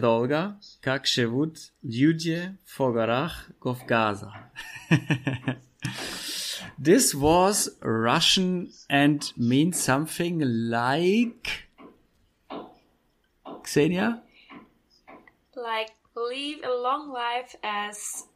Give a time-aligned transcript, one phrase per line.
[0.00, 4.32] Dolga, kak shevut, ljudje v gorah Kavkaza.
[6.78, 11.68] This was Russian and means something like
[13.66, 14.22] Xenia?
[15.54, 18.26] Like live a long life as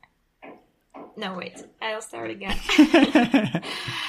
[1.16, 2.56] no wait i'll start again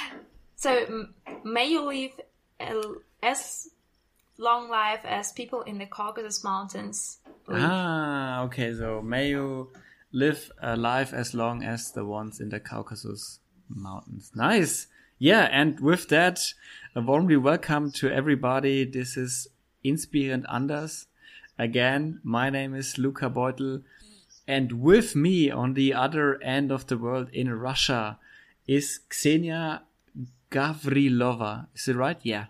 [0.56, 1.08] so
[1.44, 2.12] may you live
[3.22, 3.70] as
[4.40, 7.18] long life as people in the caucasus mountains.
[7.50, 8.74] Ah, okay.
[8.74, 9.70] So may you
[10.12, 14.32] live a life as long as the ones in the Caucasus Mountains.
[14.34, 14.88] Nice.
[15.20, 16.40] Yeah, and with that,
[16.96, 18.86] a warmly welcome to everybody.
[18.86, 19.50] This is
[19.84, 21.08] Inspirant Anders.
[21.58, 23.84] Again, my name is Luca Beutel.
[24.48, 28.18] And with me on the other end of the world in Russia
[28.66, 29.84] is Xenia
[30.50, 31.68] Gavrilova.
[31.76, 32.20] Is it right?
[32.24, 32.46] Yeah.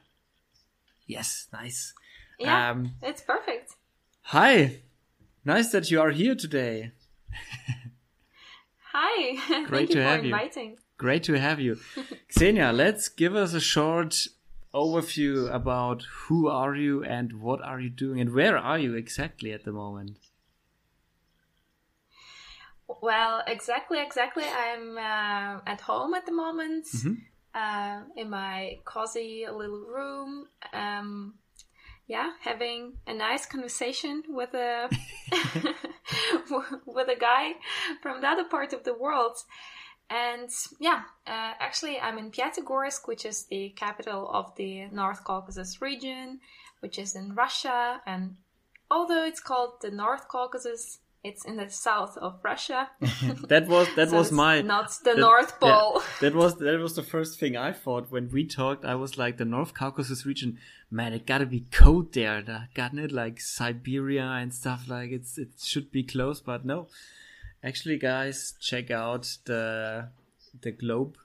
[1.09, 1.93] Yes, nice.
[2.37, 3.73] yeah Um, it's perfect
[4.21, 4.81] Hi.
[5.43, 6.91] Nice that you are here today.
[8.93, 10.31] hi Great thank you to for have you.
[10.33, 11.77] inviting Great to have you.
[12.31, 14.27] Xenia, let's give us a short
[14.71, 19.51] overview about who are you and what are you doing and where are you exactly
[19.51, 20.17] at the moment?
[23.01, 27.17] well exactly exactly i'm uh, at home at the moment Mhm.
[27.55, 31.33] Uh, in my cozy little room um,
[32.07, 34.89] yeah having a nice conversation with a
[36.85, 37.53] with a guy
[38.01, 39.37] from the other part of the world.
[40.09, 45.81] And yeah uh, actually i'm in pyatigorsk which is the capital of the north caucasus
[45.81, 46.39] region
[46.79, 48.01] which is in russia.
[48.07, 48.37] And
[48.89, 52.89] although it's called the north caucasus it's in the south of russia
[53.49, 56.79] That was that So was my not the that- north yeah, pole that was that
[56.79, 58.85] was the first thing I thought when we talked.
[58.85, 60.57] I was like the North Caucasus region.
[60.89, 62.41] Man, it gotta be cold there,
[62.73, 66.87] gotten it like Siberia and stuff like it's it should be close, but no.
[67.63, 70.07] Actually, guys, check out the
[70.61, 71.15] the globe,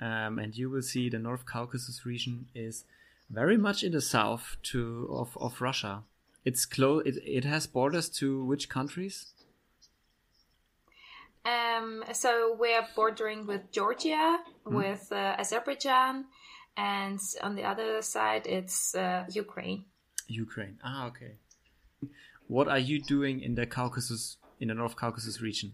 [0.00, 2.84] um, and you will see the North Caucasus region is
[3.30, 6.02] very much in the south to of of Russia.
[6.44, 7.02] It's close.
[7.06, 9.26] It, it has borders to which countries?
[11.46, 14.74] Um, so we're bordering with Georgia, Hmm.
[14.74, 16.26] with uh, Azerbaijan,
[16.76, 19.84] and on the other side it's uh, Ukraine.
[20.26, 20.76] Ukraine.
[20.82, 21.32] Ah, okay.
[22.48, 25.72] What are you doing in the Caucasus, in the North Caucasus region,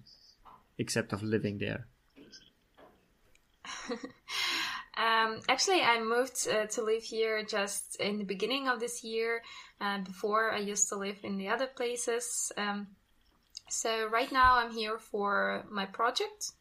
[0.78, 1.86] except of living there?
[4.94, 9.42] Um, actually, I moved uh, to live here just in the beginning of this year.
[9.80, 12.52] Uh, before, I used to live in the other places.
[12.58, 12.88] Um,
[13.72, 16.52] so right now, I'm here for my project,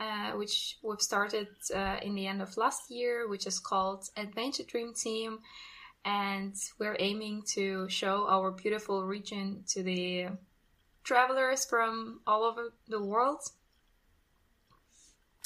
[0.00, 4.64] uh, which we've started uh, in the end of last year, which is called Adventure
[4.64, 5.38] Dream Team,
[6.04, 10.26] and we're aiming to show our beautiful region to the
[11.04, 13.40] travelers from all over the world.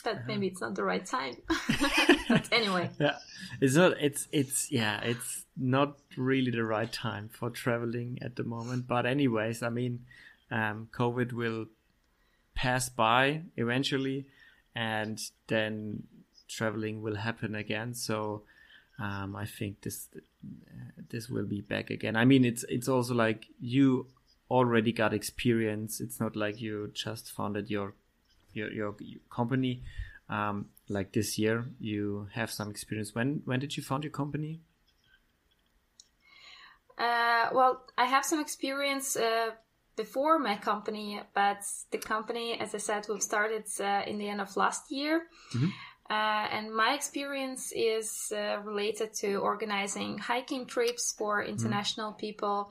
[0.02, 1.36] But maybe it's not the right time.
[2.28, 2.90] but anyway.
[2.98, 3.18] Yeah,
[3.60, 4.00] it's not.
[4.00, 5.00] It's it's yeah.
[5.02, 8.88] It's not really the right time for traveling at the moment.
[8.88, 10.00] But anyways, I mean,
[10.52, 11.66] um, COVID will
[12.54, 14.26] pass by eventually,
[14.76, 16.04] and then
[16.46, 17.94] traveling will happen again.
[17.94, 18.42] So
[18.98, 20.08] um, I think this
[21.10, 22.16] this will be back again.
[22.16, 24.06] I mean, it's it's also like you
[24.50, 26.00] already got experience.
[26.00, 27.94] It's not like you just founded your
[28.52, 29.82] your your, your company
[30.28, 31.64] um, like this year.
[31.80, 33.14] You have some experience.
[33.14, 34.60] When when did you found your company?
[36.98, 39.52] Uh, well, I have some experience uh,
[39.96, 44.40] before my company, but the company, as I said, we've started uh, in the end
[44.40, 45.22] of last year.
[46.10, 52.70] Uh, and my experience is uh, related to organizing hiking trips for international people,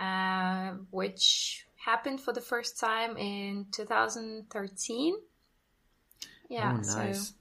[0.00, 5.16] uh, which happened for the first time in 2013.
[6.48, 7.32] Yeah, oh, so nice.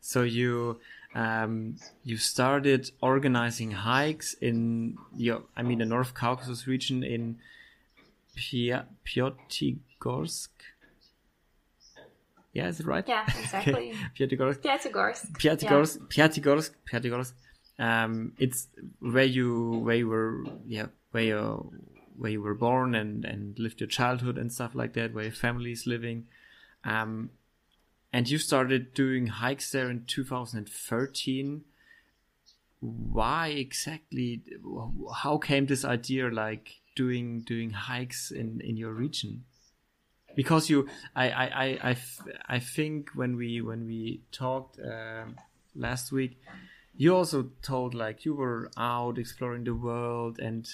[0.00, 0.80] So you
[1.14, 7.38] um, you started organizing hikes in your, I mean, the North Caucasus region in
[8.36, 8.88] Pyatigorsk.
[12.52, 13.06] Yeah, is it right?
[13.06, 13.94] yeah, exactly.
[14.18, 14.60] Pyatigorsk.
[14.62, 15.38] Pyatigorsk.
[15.38, 17.32] Pyatigorsk, Pyatigorsk, Pyatigorsk.
[17.78, 18.68] Um, it's
[19.00, 21.72] where you where you were yeah where you
[22.16, 25.12] where you were born and and lived your childhood and stuff like that.
[25.12, 26.26] Where your family is living.
[26.84, 27.30] Um,
[28.14, 31.64] and you started doing hikes there in 2013.
[32.80, 34.42] Why exactly?
[35.22, 39.44] How came this idea like doing doing hikes in in your region?
[40.36, 41.96] because you I I I
[42.56, 45.36] I think when we when we talked um
[45.76, 46.32] last week
[46.96, 50.68] you also told like you were out exploring the world and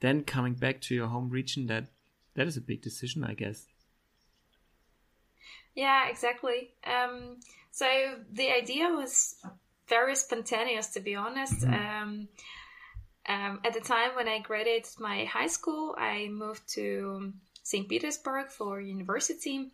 [0.00, 1.88] then coming back to your home region, that
[2.34, 3.66] that is a big decision, I guess.
[5.76, 6.70] Yeah, exactly.
[6.84, 7.36] Um,
[7.70, 7.86] so
[8.32, 9.36] the idea was
[9.88, 11.60] very spontaneous, to be honest.
[11.60, 11.74] Mm-hmm.
[11.74, 12.28] Um,
[13.28, 17.32] um, at the time when I graduated my high school, I moved to
[17.62, 17.88] St.
[17.88, 19.70] Petersburg for university,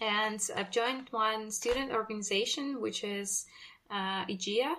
[0.00, 3.46] and I've joined one student organization, which is
[3.90, 4.74] uh, EGEA,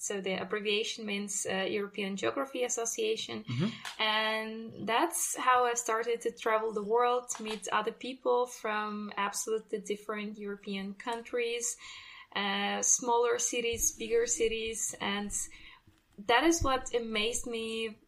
[0.00, 3.44] so the abbreviation means uh, European Geography Association.
[3.44, 4.02] Mm-hmm.
[4.02, 10.38] And that's how I started to travel the world, meet other people from absolutely different
[10.38, 11.76] European countries,
[12.34, 14.94] uh, smaller cities, bigger cities.
[15.02, 15.30] And
[16.26, 17.98] that is what amazed me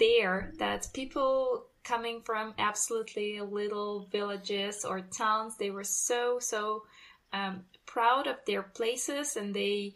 [0.00, 6.82] there that people coming from absolutely little villages or towns, they were so, so
[7.32, 9.94] um, proud of their places and they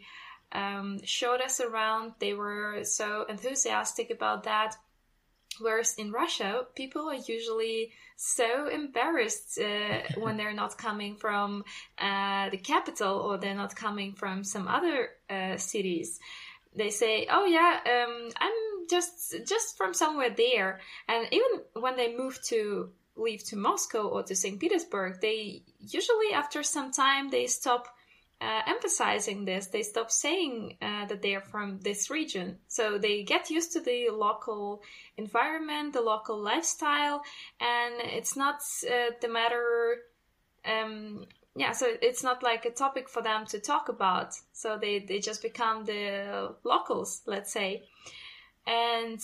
[0.55, 2.13] um, showed us around.
[2.19, 4.75] They were so enthusiastic about that.
[5.59, 11.63] Whereas in Russia, people are usually so embarrassed uh, when they're not coming from
[11.97, 16.19] uh, the capital or they're not coming from some other uh, cities.
[16.75, 22.17] They say, "Oh yeah, um, I'm just just from somewhere there." And even when they
[22.17, 24.59] move to leave to Moscow or to St.
[24.59, 27.94] Petersburg, they usually after some time they stop
[28.41, 32.57] uh, emphasizing this, they stop saying uh, that they are from this region.
[32.67, 34.83] So they get used to the local
[35.17, 37.23] environment, the local lifestyle,
[37.59, 38.55] and it's not
[38.85, 39.97] uh, the matter.
[40.65, 44.33] Um, yeah, so it's not like a topic for them to talk about.
[44.51, 47.83] So they, they just become the locals, let's say.
[48.67, 49.19] And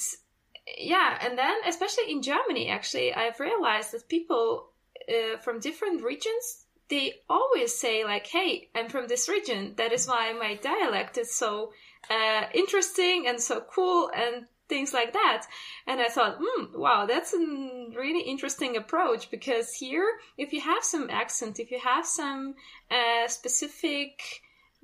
[0.78, 4.70] yeah, and then especially in Germany, actually, I've realized that people
[5.10, 6.61] uh, from different regions
[6.92, 9.74] they always say like, "Hey, I'm from this region.
[9.78, 11.72] That is why my dialect is so
[12.10, 15.48] uh, interesting and so cool and things like that."
[15.88, 20.06] And I thought, hmm, wow, that's a really interesting approach because here,
[20.38, 22.56] if you have some accent, if you have some
[22.92, 24.22] uh, specific,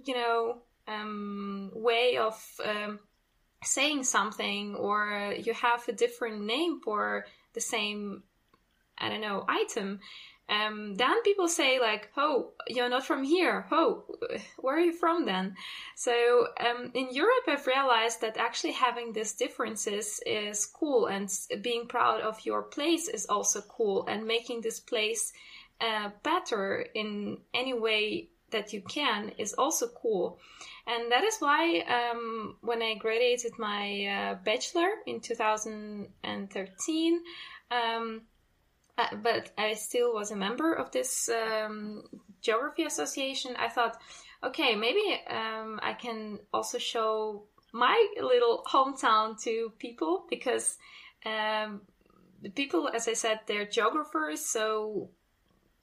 [0.04, 3.00] you know, um, way of um,
[3.64, 8.24] saying something, or you have a different name for the same,
[8.98, 10.00] I don't know, item
[10.50, 13.66] um, then people say like, "Oh, you're not from here.
[13.72, 14.06] Oh,
[14.58, 15.56] where are you from then?"
[15.96, 21.30] So um, in Europe, I've realized that actually having these differences is cool, and
[21.62, 25.34] being proud of your place is also cool, and making this place
[25.82, 30.40] uh, better in any way that you can is also cool.
[30.86, 37.22] And that is why um, when I graduated my uh, bachelor in 2013.
[38.98, 42.04] Uh, but I still was a member of this um,
[42.42, 43.56] geography association.
[43.58, 43.98] I thought,
[44.44, 50.78] okay, maybe um, I can also show my little hometown to people because
[51.26, 51.82] um,
[52.42, 55.10] the people, as I said, they're geographers, so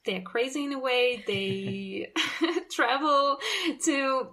[0.05, 1.23] they're crazy in a way.
[1.25, 2.11] They
[2.71, 3.37] travel
[3.85, 4.27] to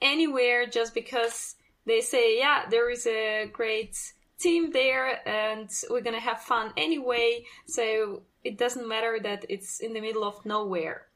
[0.00, 1.56] anywhere just because
[1.86, 3.96] they say, yeah, there is a great
[4.38, 9.92] team there and we're gonna have fun anyway so it doesn't matter that it's in
[9.92, 11.06] the middle of nowhere.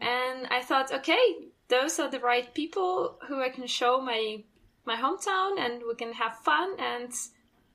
[0.00, 4.42] And i thought okay those are the right people who i can show my
[4.86, 7.12] my hometown and we can have fun and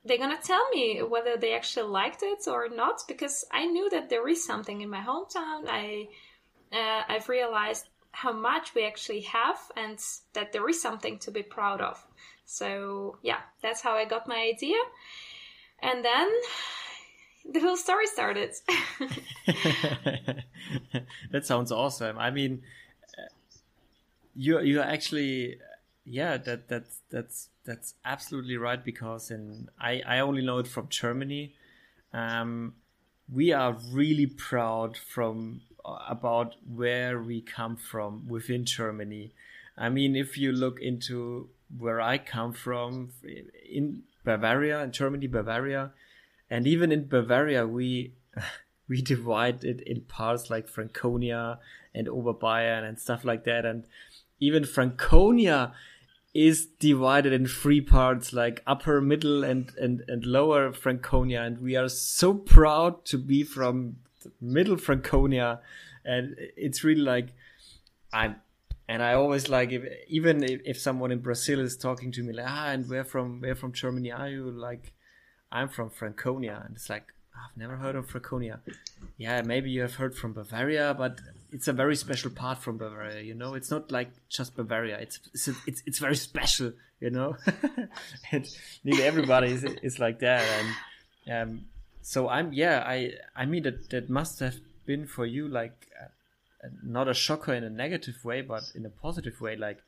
[0.04, 4.08] they're gonna tell me whether they actually liked it or not because i knew that
[4.08, 5.66] there is something in my hometown.
[5.68, 6.08] I
[6.72, 9.98] uh, i've realized how much we actually have and
[10.32, 12.02] that there is something to be proud of.
[12.46, 14.78] So yeah, that's how I got my idea.
[15.82, 16.28] And then
[17.52, 18.54] the whole story started.
[21.30, 22.18] that sounds awesome.
[22.18, 22.62] I mean,
[24.34, 25.58] you you are actually
[26.04, 30.88] yeah that that's that's that's absolutely right because in I I only know it from
[30.88, 31.54] Germany.
[32.12, 32.74] Um,
[33.32, 39.32] we are really proud from uh, about where we come from within Germany.
[39.76, 43.12] I mean, if you look into where I come from
[43.68, 45.92] in Bavaria, in Germany, Bavaria,
[46.50, 48.14] and even in Bavaria, we
[48.88, 51.58] we divide it in parts like Franconia
[51.94, 53.84] and Oberbayern and stuff like that, and
[54.38, 55.72] even Franconia
[56.36, 61.40] is divided in three parts like upper middle and and and lower franconia.
[61.42, 63.96] And we are so proud to be from
[64.38, 65.60] middle franconia.
[66.04, 67.32] And it's really like
[68.12, 68.36] i'm
[68.88, 72.32] and I always like if, even if, if someone in Brazil is talking to me
[72.32, 74.50] like ah and where from where from Germany are you?
[74.50, 74.92] Like
[75.52, 78.60] I'm from Franconia and it's like I've never heard of Franconia.
[79.18, 81.20] Yeah maybe you have heard from Bavaria but
[81.52, 83.54] it's a very special part from Bavaria you know?
[83.54, 84.98] It's not like just Bavaria.
[84.98, 87.36] It's it's it's, it's very special you know?
[88.32, 88.48] And
[88.84, 90.68] nearly everybody is, is like that and
[91.28, 91.64] um,
[92.02, 96.06] so I'm yeah I I mean that that must have been for you like uh,
[96.82, 99.56] not a shocker in a negative way, but in a positive way.
[99.56, 99.78] Like,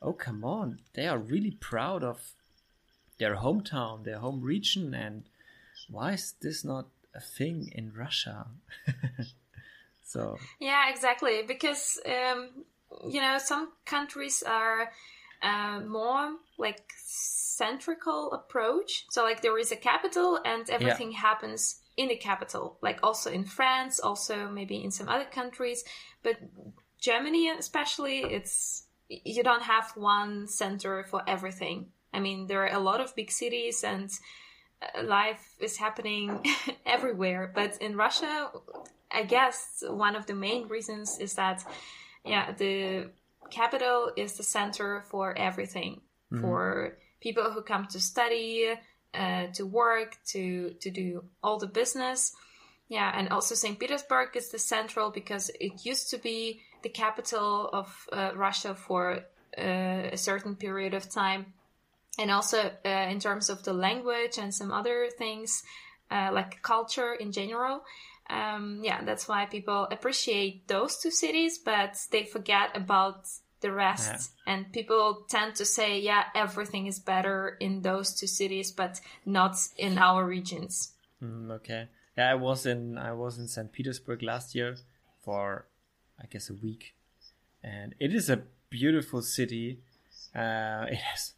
[0.00, 2.32] oh come on, they are really proud of
[3.22, 5.22] their hometown, their home region, and
[5.88, 8.46] why is this not a thing in Russia?
[10.02, 12.48] so yeah, exactly because um,
[13.08, 14.90] you know some countries are
[15.40, 19.06] uh, more like centrical approach.
[19.10, 21.18] So like there is a capital and everything yeah.
[21.18, 25.84] happens in the capital, like also in France, also maybe in some other countries,
[26.24, 26.36] but
[27.00, 31.92] Germany especially, it's you don't have one center for everything.
[32.12, 34.10] I mean, there are a lot of big cities and
[34.82, 36.44] uh, life is happening
[36.86, 38.50] everywhere, but in Russia,
[39.10, 41.64] I guess one of the main reasons is that
[42.24, 43.10] yeah, the
[43.50, 46.00] capital is the center for everything
[46.32, 46.40] mm-hmm.
[46.40, 48.74] for people who come to study,
[49.14, 52.34] uh, to work, to to do all the business.
[52.88, 53.78] Yeah, and also St.
[53.78, 59.24] Petersburg is the central because it used to be the capital of uh, Russia for
[59.56, 61.54] uh, a certain period of time,
[62.18, 65.62] and also uh, in terms of the language and some other things
[66.10, 67.84] uh, like culture in general.
[68.30, 73.28] Um, yeah, that's why people appreciate those two cities, but they forget about
[73.60, 74.32] the rest.
[74.46, 74.52] Yeah.
[74.52, 79.56] And people tend to say, yeah, everything is better in those two cities, but not
[79.76, 80.92] in our regions.
[81.22, 81.88] Mm, okay.
[82.16, 83.72] Yeah, I was in I was in St.
[83.72, 84.76] Petersburg last year
[85.24, 85.66] for
[86.20, 86.94] I guess a week,
[87.62, 89.80] and it is a beautiful city.
[90.34, 91.32] Uh, it has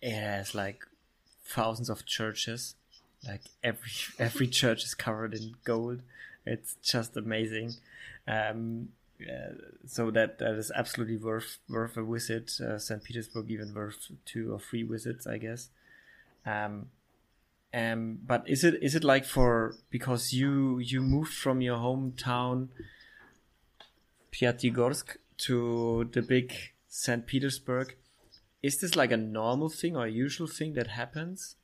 [0.00, 0.84] it has like
[1.44, 2.74] thousands of churches.
[3.26, 6.02] Like every every church is covered in gold.
[6.46, 7.74] It's just amazing.
[8.26, 8.90] Um,
[9.20, 9.54] uh,
[9.86, 12.52] so that that is absolutely worth worth a visit.
[12.60, 13.02] Uh, St.
[13.02, 15.70] Petersburg even worth two or three visits, I guess.
[16.46, 16.86] Um,
[17.74, 22.68] um, but is it is it like for because you you moved from your hometown
[24.32, 26.54] Piatigorsk to the big
[26.88, 27.26] St.
[27.26, 27.96] Petersburg?
[28.62, 31.56] Is this like a normal thing or a usual thing that happens?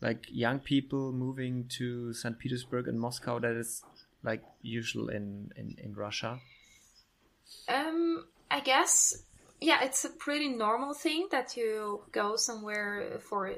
[0.00, 2.38] Like young people moving to St.
[2.38, 3.82] Petersburg and Moscow that is
[4.22, 6.40] like usual in, in, in Russia?
[7.68, 9.24] Um, I guess
[9.64, 13.54] yeah, it's a pretty normal thing that you go somewhere for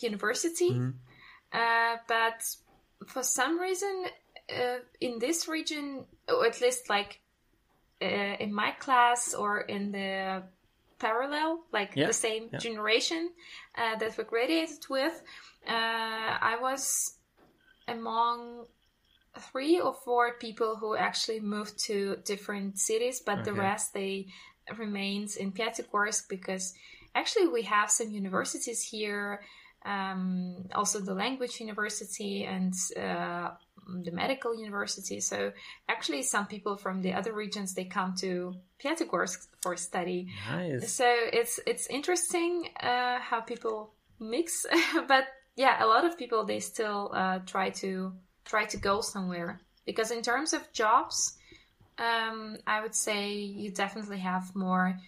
[0.00, 0.70] university.
[0.70, 0.90] Mm-hmm.
[1.52, 2.42] Uh, but
[3.06, 4.06] for some reason,
[4.50, 7.20] uh, in this region, or at least like
[8.02, 10.42] uh, in my class or in the
[10.98, 12.06] parallel, like yeah.
[12.06, 12.58] the same yeah.
[12.58, 13.30] generation
[13.76, 15.22] uh, that we graduated with,
[15.66, 17.16] uh, I was
[17.86, 18.66] among
[19.52, 23.44] three or four people who actually moved to different cities, but okay.
[23.44, 24.26] the rest they
[24.76, 26.74] remains in Pyatigorsk because
[27.14, 29.42] actually we have some universities here,
[29.84, 33.50] um, also the language university and uh,
[33.88, 35.20] the medical university.
[35.20, 35.52] So
[35.88, 40.28] actually, some people from the other regions they come to Pyatigorsk for study.
[40.50, 40.92] Nice.
[40.92, 43.90] So it's it's interesting uh, how people
[44.20, 44.66] mix,
[45.08, 45.24] but
[45.56, 48.12] yeah, a lot of people they still uh, try to
[48.44, 49.60] try to go somewhere.
[49.84, 51.38] Because in terms of jobs,
[51.98, 54.98] um, I would say you definitely have more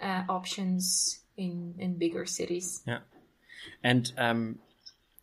[0.00, 2.82] uh, options in in bigger cities.
[2.86, 2.98] Yeah,
[3.82, 4.58] and um,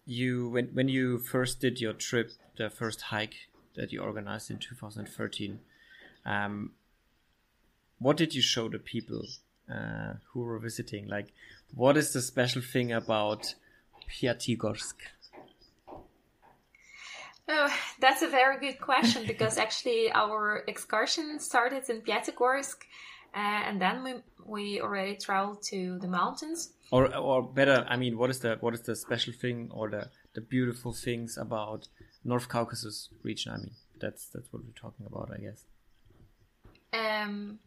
[0.05, 4.57] you when when you first did your trip, the first hike that you organized in
[4.57, 5.59] 2013,
[6.25, 6.71] um,
[7.99, 9.23] what did you show the people
[9.73, 11.07] uh, who were visiting?
[11.07, 11.29] Like,
[11.73, 13.55] what is the special thing about
[14.09, 14.95] Pyatigorsk?
[17.47, 22.77] Oh, that's a very good question because actually our excursion started in Pyatigorsk
[23.33, 24.13] uh, and then we,
[24.45, 26.73] we already traveled to the mountains.
[26.91, 30.09] Or, or better, I mean, what is the what is the special thing or the,
[30.33, 31.87] the beautiful things about
[32.23, 33.51] North Caucasus region?
[33.53, 35.65] I mean, that's that's what we're talking about, I guess.
[36.93, 37.59] Um,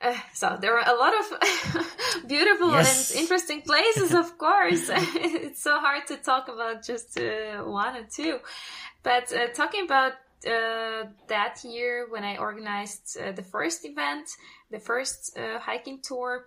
[0.00, 3.10] uh, so there are a lot of beautiful yes.
[3.10, 4.88] and interesting places, of course.
[4.90, 8.38] it's so hard to talk about just uh, one or two.
[9.02, 10.12] But uh, talking about
[10.46, 14.28] uh, that year when I organized uh, the first event,
[14.70, 16.46] the first uh, hiking tour,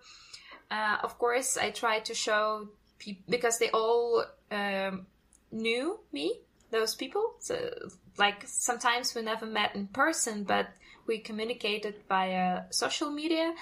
[1.04, 2.68] of course, I tried to show
[3.00, 5.08] people because they all um,
[5.52, 6.40] knew me,
[6.72, 7.36] those people.
[7.40, 7.72] So,
[8.18, 10.68] like, sometimes we never met in person, but
[11.08, 13.54] we communicated via social media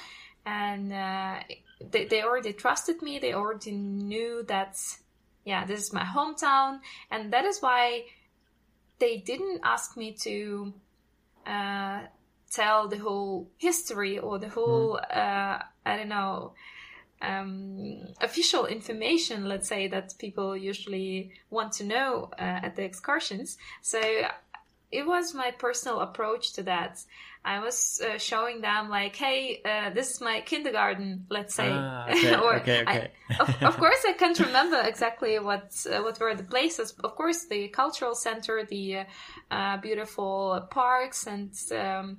[0.46, 1.40] and uh,
[1.92, 4.78] they, they already trusted me they already knew that
[5.44, 6.80] yeah this is my hometown
[7.12, 8.04] and that is why
[9.00, 10.74] they didn't ask me to
[11.46, 12.02] uh,
[12.52, 15.18] tell the whole history or the whole mm.
[15.18, 16.54] uh, i don't know
[17.22, 23.58] um, official information, let's say, that people usually want to know uh, at the excursions.
[23.82, 24.02] So
[24.92, 27.04] it was my personal approach to that.
[27.44, 31.70] I was uh, showing them like, "Hey, uh, this is my kindergarten," let's say.
[31.70, 33.12] Ah, okay, or okay, okay.
[33.30, 36.94] I, of, of course, I can't remember exactly what uh, what were the places.
[37.04, 39.06] Of course, the cultural center, the
[39.52, 42.18] uh, beautiful parks, and um,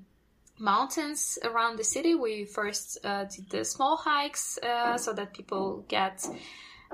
[0.58, 2.14] mountains around the city.
[2.14, 6.26] We first uh, did the small hikes uh, so that people get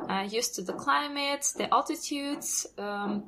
[0.09, 2.67] uh, used to the climate, the altitudes.
[2.79, 3.25] Um,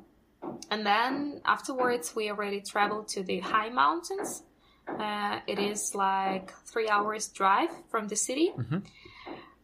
[0.69, 4.43] and then afterwards, we already traveled to the high mountains.
[4.87, 8.53] Uh, it is like three hours drive from the city.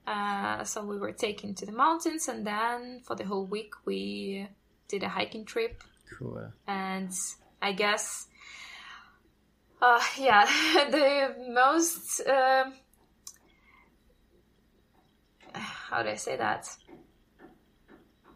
[0.07, 4.47] Uh, so we were taken to the mountains, and then for the whole week we
[4.87, 5.83] did a hiking trip.
[6.17, 6.51] Cool.
[6.67, 7.11] And
[7.61, 8.27] I guess,
[9.81, 10.45] uh, yeah,
[10.91, 12.73] the most um
[15.91, 16.69] how do I say that?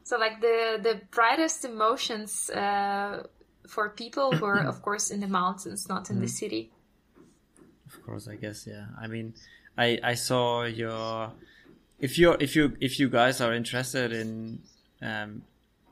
[0.03, 3.23] So like the the brightest emotions uh,
[3.67, 6.71] for people who are of course in the mountains, not in the city.
[7.87, 8.67] Of course, I guess.
[8.67, 8.87] Yeah.
[9.01, 9.33] I mean,
[9.77, 11.31] I I saw your.
[11.99, 14.59] If you if you if you guys are interested in
[15.01, 15.43] um,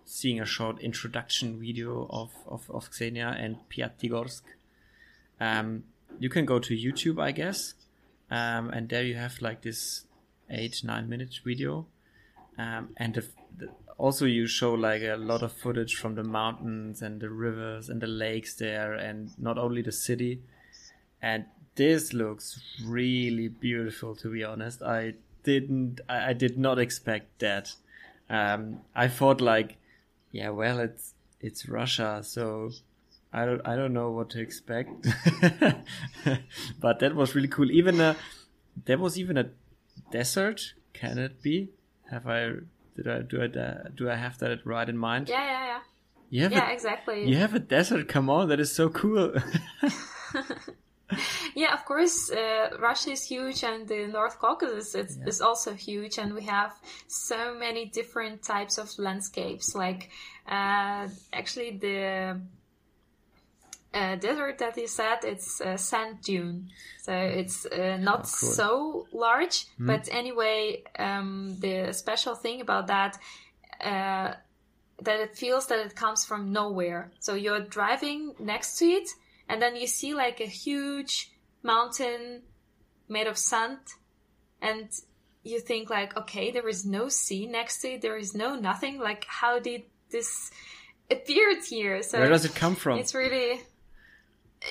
[0.05, 4.41] seeing a short introduction video of of, of Xenia and Piatigorsk,
[5.39, 5.83] um,
[6.19, 7.73] you can go to YouTube, I guess,
[8.29, 10.05] um, and there you have like this
[10.49, 11.87] eight nine minute video,
[12.57, 13.25] um, and the,
[13.57, 17.89] the, also you show like a lot of footage from the mountains and the rivers
[17.89, 20.41] and the lakes there, and not only the city,
[21.21, 24.15] and this looks really beautiful.
[24.15, 27.73] To be honest, I didn't I, I did not expect that.
[28.29, 29.77] Um, I thought like,
[30.31, 32.71] yeah, well, it's it's Russia, so
[33.33, 34.91] I don't I don't know what to expect.
[36.79, 37.71] but that was really cool.
[37.71, 38.15] Even a
[38.85, 39.49] there was even a
[40.11, 40.61] desert.
[40.93, 41.69] Can it be?
[42.11, 42.51] Have I
[42.95, 43.47] did I do I
[43.95, 45.29] do I have that right in mind?
[45.29, 45.79] Yeah, yeah, yeah.
[46.29, 47.27] You have Yeah, a, exactly.
[47.27, 48.07] you have a desert.
[48.07, 49.33] Come on, that is so cool.
[51.55, 56.17] Yeah, of course, uh, Russia is huge, and the North Caucasus is, is also huge,
[56.17, 56.73] and we have
[57.07, 59.75] so many different types of landscapes.
[59.75, 60.09] Like,
[60.47, 62.41] uh, actually, the
[63.93, 66.69] uh, desert that you said, it's a sand dune,
[67.01, 68.49] so it's uh, not Oh, cool.
[68.51, 69.65] so large.
[69.79, 73.17] But anyway, um, the special thing about that.
[73.83, 74.33] Uh,
[75.01, 77.11] that it feels that it comes from nowhere.
[77.19, 79.09] So you're driving next to it,
[79.49, 81.31] and then you see like a huge
[81.63, 82.43] mountain
[83.09, 83.79] made of sand,
[84.61, 84.87] and
[85.43, 88.01] you think like, okay, there is no sea next to it.
[88.01, 88.97] There is no nothing.
[88.99, 90.51] Like, how did this
[91.11, 92.01] appear here?
[92.03, 92.97] So Where does it come from?
[92.99, 93.59] it's really,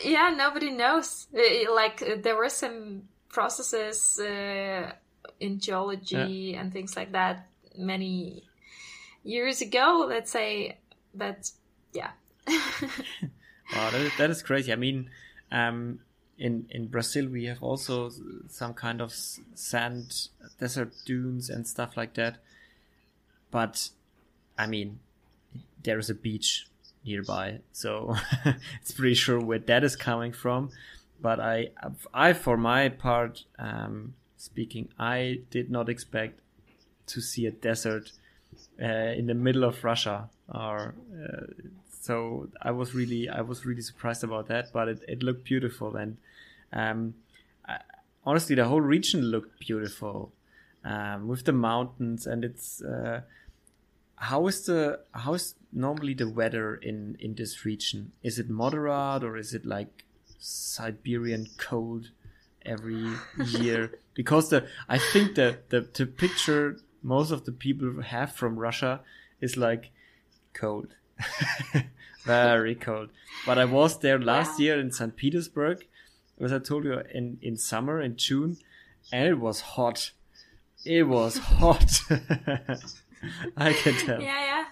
[0.05, 1.27] yeah, nobody knows.
[1.33, 4.93] Like there were some processes uh,
[5.41, 8.45] in geology and things like that many
[9.25, 10.07] years ago.
[10.09, 10.79] Let's say,
[11.15, 11.51] but
[11.93, 12.11] yeah,
[13.75, 14.73] Wow, that is, that is crazy.
[14.73, 15.11] I mean,
[15.51, 16.01] um,
[16.39, 18.11] in in Brazil we have also
[18.49, 19.13] some kind of
[19.55, 20.29] sand
[20.59, 22.39] desert dunes and stuff like that.
[23.51, 23.89] But
[24.59, 25.01] I mean,
[25.83, 26.67] there is a beach
[27.05, 28.17] nearby, so
[28.81, 30.71] it's pretty sure where that is coming from.
[31.21, 31.71] But I,
[32.13, 36.41] I for my part, um, speaking, I did not expect
[37.07, 38.11] to see a desert
[38.81, 40.29] uh, in the middle of Russia.
[40.49, 41.47] Or uh,
[42.01, 45.97] so I was really I was really surprised about that but it, it looked beautiful.
[45.97, 46.17] And
[46.73, 47.15] um,
[47.67, 47.79] I,
[48.25, 50.33] honestly the whole region looked beautiful
[50.85, 53.21] um, with the mountains and it's uh,
[54.31, 59.23] how is the how is normally the weather in in this region is it moderate
[59.29, 60.05] or is it like
[60.39, 62.11] Siberian cold
[62.75, 63.05] every
[63.59, 63.81] year
[64.15, 69.01] because the I think that the the picture most of the people have from Russia
[69.41, 69.91] is like
[70.55, 70.89] cold,
[72.25, 73.09] very cold.
[73.47, 74.65] But I was there last Yeah.
[74.65, 75.17] year in St.
[75.17, 75.79] Petersburg,
[76.41, 78.57] as I told you in in summer in June,
[79.13, 80.13] and it was hot.
[80.85, 81.91] It was hot.
[83.57, 84.21] I can tell.
[84.21, 84.65] yeah, yeah.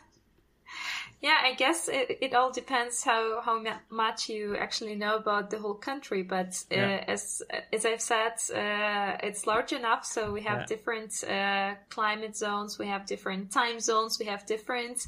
[1.22, 5.58] Yeah, I guess it, it all depends how how much you actually know about the
[5.58, 6.22] whole country.
[6.22, 7.04] But uh, Yeah.
[7.08, 7.42] as
[7.74, 10.66] as I've said, uh, it's large enough, so we have Yeah.
[10.66, 15.06] different uh, climate zones, we have different time zones, we have different,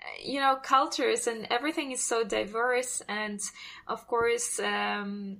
[0.00, 3.02] uh, you know, cultures, and everything is so diverse.
[3.08, 3.40] And
[3.88, 5.38] of course, um,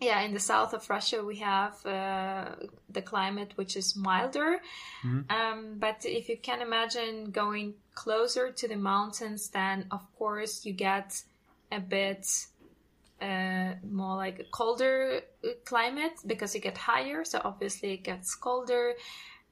[0.00, 2.50] yeah, in the south of Russia, we have uh,
[2.88, 4.60] the climate which is milder.
[5.30, 10.72] Um, but if you can imagine going closer to the mountains, then of course you
[10.72, 11.20] get
[11.72, 12.26] a bit
[13.20, 17.24] uh, more like a colder uh, climate because you get higher.
[17.24, 18.94] So obviously it gets colder.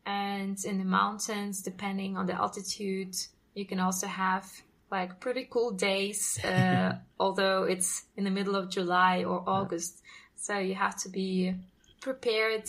[0.04, 3.16] And in the mountains, depending on the altitude,
[3.54, 4.48] you can also have
[4.92, 10.00] like pretty cool days, uh, although it's in the middle of July or August.
[10.36, 11.54] So you have to be
[12.00, 12.68] prepared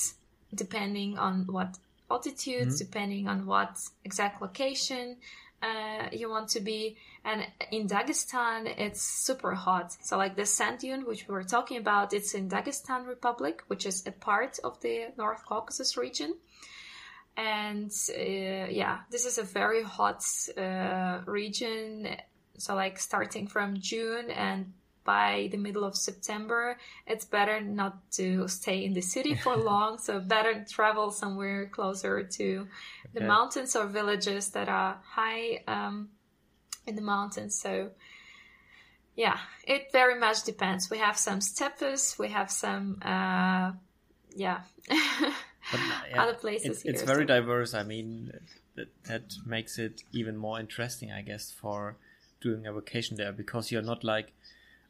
[0.53, 1.77] depending on what
[2.09, 2.77] altitude, Mhm.
[2.77, 5.17] depending on what exact location
[5.61, 6.95] uh, you want to be.
[7.23, 9.91] And in Dagestan, it's super hot.
[10.03, 13.85] So, like the sand dune, which we were talking about, it's in Dagestan Republic, which
[13.85, 16.35] is a part of the North Caucasus region.
[17.35, 20.23] And uh, yeah, this is a very hot
[20.57, 22.15] uh, region.
[22.57, 24.73] So, like starting from June and
[25.07, 29.97] by the middle of September, it's better not to stay in the city for long.
[29.97, 32.67] So, better travel somewhere closer to
[33.13, 33.27] the Okay.
[33.27, 36.09] mountains or villages that are high um,
[36.85, 37.59] in the mountains.
[37.59, 37.91] So,
[39.15, 40.89] yeah, it very much depends.
[40.91, 43.71] We have some steppes, we have some, uh,
[44.35, 44.59] yeah,
[45.71, 46.91] But, uh, yeah, other places it's, here.
[46.93, 47.73] it's very so- diverse.
[47.73, 48.31] I mean,
[48.75, 51.95] that, that makes it even more interesting, I guess, for
[52.41, 54.31] doing a vacation there because you're not like,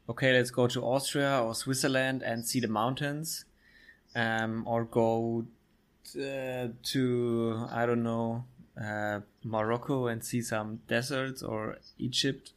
[0.08, 3.44] okay, let's go to Austria or Switzerland and see the mountains,
[4.14, 5.44] um, or go
[6.16, 8.44] uh, to I don't know
[8.80, 12.52] uh, Morocco and see some deserts or Egypt.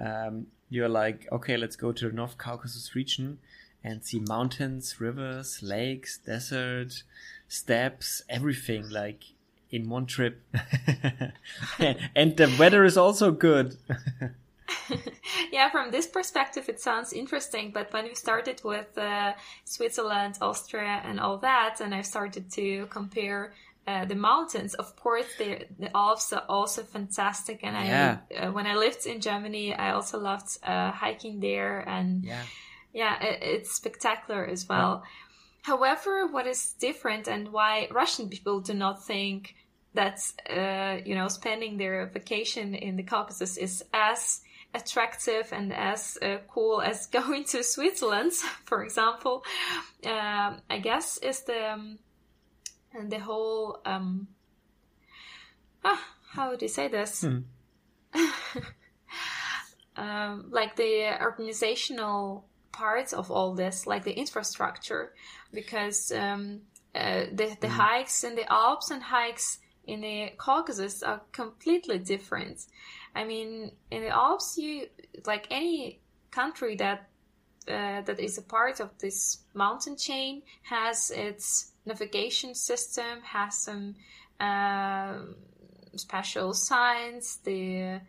[0.00, 3.38] Um, you're like, okay, let's go to the North Caucasus region
[3.82, 7.02] and see mountains, rivers, lakes, desert,
[7.48, 9.24] steppes, everything like
[9.70, 10.42] in one trip.
[11.78, 13.76] and the weather is also good.
[15.52, 17.70] yeah, from this perspective, it sounds interesting.
[17.72, 19.32] But when we started with uh,
[19.64, 23.52] Switzerland, Austria, and all that, and I started to compare
[23.86, 27.60] uh, the mountains, of course, the, the Alps are also fantastic.
[27.62, 28.18] And Yeah.
[28.30, 32.42] I, uh, when I lived in Germany, I also loved uh, hiking there, and yeah.
[32.92, 35.02] yeah, it, it's spectacular as well.
[35.62, 39.54] However, what is different and why Russian people do not think
[39.94, 44.40] that uh, you know spending their vacation in the Caucasus is as
[44.74, 48.32] attractive and as uh, cool as going to Switzerland,
[48.64, 49.44] for example,
[50.06, 51.98] um, I guess is the um,
[53.08, 54.28] the whole um,
[55.84, 57.22] ah, how would you say this?
[57.22, 57.38] Hmm.
[59.96, 65.12] um, like the organizational part of all this, like the infrastructure,
[65.52, 66.60] because um,
[66.94, 67.70] uh, the the Mhm.
[67.70, 72.66] hikes in the Alps and hikes in the Caucasus are completely different.
[73.14, 74.88] I mean, in the Alps, you
[75.26, 76.00] like any
[76.30, 77.08] country that
[77.68, 83.94] uh, that is a part of this mountain chain has its navigation system, has some
[84.40, 85.36] um
[85.96, 87.38] special signs.
[87.44, 88.00] The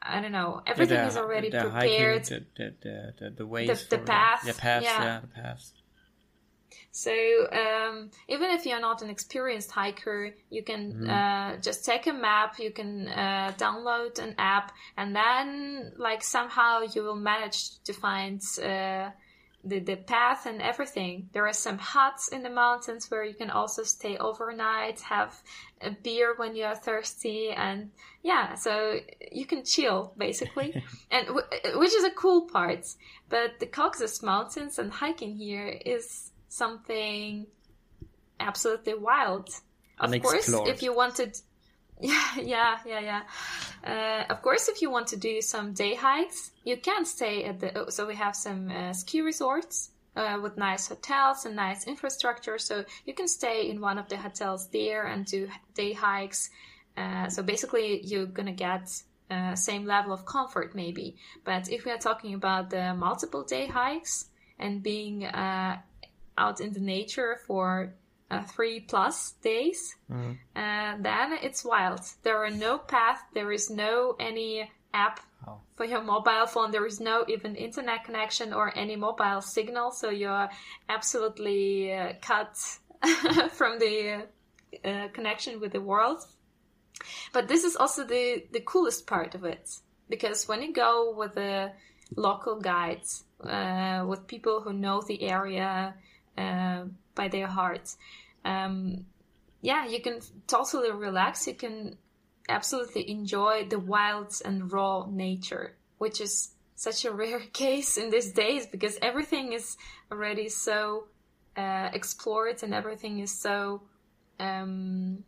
[0.00, 2.22] I don't know, everything Yeah, is already the prepared.
[2.22, 5.02] Hiking, the, the, the, the, the ways the for path, the paths, yeah.
[5.02, 5.72] yeah, the paths.
[6.90, 7.12] So
[7.52, 11.08] um, even if you're not an experienced hiker, you can Mhm.
[11.08, 12.58] uh, just take a map.
[12.58, 18.40] You can uh, download an app, and then like somehow you will manage to find
[18.62, 19.10] uh,
[19.64, 21.28] the the path and everything.
[21.32, 25.40] There are some huts in the mountains where you can also stay overnight, have
[25.80, 28.98] a beer when you are thirsty, and yeah, so
[29.30, 30.74] you can chill basically,
[31.12, 32.86] and w- which is a cool part.
[33.28, 37.46] But the Caucasus Mountains and hiking here is something
[38.38, 39.48] absolutely wild.
[39.98, 41.38] Of course, if you wanted,
[42.00, 43.22] yeah, yeah, yeah, yeah.
[43.84, 47.60] Uh, of course, if you want to do some day hikes, you can stay at
[47.60, 47.86] the.
[47.90, 52.58] So we have some uh, ski resorts uh, with nice hotels and nice infrastructure.
[52.58, 56.50] So you can stay in one of the hotels there and do day hikes.
[56.96, 58.90] Uh, so basically, you're gonna get
[59.30, 61.16] uh, same level of comfort maybe.
[61.44, 64.26] But if we are talking about the multiple day hikes
[64.58, 65.78] and being uh,
[66.36, 67.94] out in the nature for
[68.30, 70.38] uh, three plus days, Mhm.
[70.56, 72.00] uh, then it's wild.
[72.22, 73.22] There are no path.
[73.34, 75.60] There is no any app Wow.
[75.74, 76.70] for your mobile phone.
[76.70, 79.90] There is no even internet connection or any mobile signal.
[79.90, 80.48] So you're
[80.88, 82.56] absolutely uh, cut
[83.52, 84.26] from the
[84.84, 86.24] uh, connection with the world.
[87.32, 89.68] But this is also the, the coolest part of it.
[90.08, 91.72] Because when you go with the
[92.16, 95.94] local guides, uh, with people who know the area
[96.38, 97.94] uh, by their heart,
[98.44, 99.04] um,
[99.60, 101.46] yeah, you can totally relax.
[101.46, 101.96] You can
[102.48, 108.32] absolutely enjoy the wild and raw nature, which is such a rare case in these
[108.32, 109.76] days because everything is
[110.10, 111.04] already so
[111.56, 113.82] uh, explored and everything is so.
[114.40, 115.22] Um,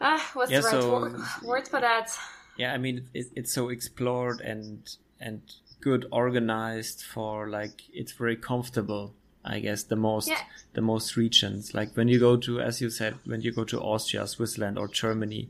[0.00, 2.16] ah, what's Yeah, the right so- word, word for that?
[2.56, 4.88] Yeah, I mean, it, it's so explored and
[5.18, 5.40] and
[5.82, 9.14] good organized for like it's very comfortable
[9.44, 10.42] I guess the most Yeah.
[10.72, 11.74] the most regions.
[11.74, 14.86] Like when you go to, as you said, when you go to Austria, Switzerland, or
[14.86, 15.48] Germany,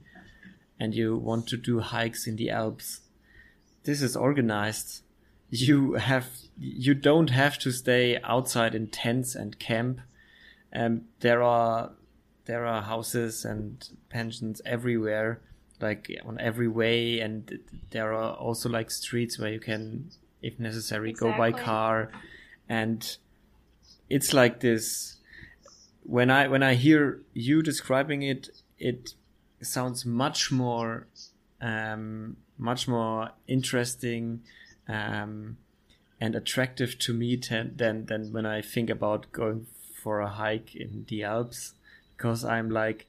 [0.81, 3.01] and you want to do hikes in the Alps,
[3.85, 5.03] this is organized.
[5.51, 6.27] You have
[6.59, 10.01] you don't have to stay outside in tents and camp.
[10.75, 11.91] Um, there are
[12.47, 15.41] there are houses and pensions everywhere,
[15.81, 17.59] like on every way, and
[17.91, 20.11] there are also like streets where you can,
[20.43, 22.11] if necessary, go by car,
[22.69, 23.17] and
[24.11, 25.17] it's like this.
[26.03, 29.15] When I when I hear you describing it, it
[29.63, 31.07] sounds much more,
[31.61, 34.43] um, much more interesting,
[34.89, 35.57] um,
[36.21, 39.67] and attractive to me than, than than when I think about going
[40.03, 41.75] for a hike in the Alps,
[42.17, 43.07] because I'm like,